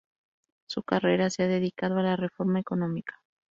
[0.67, 3.21] Su carrera se ha dedicado a la reforma económica.